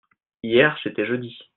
[0.43, 1.37] hier c'était jeudi.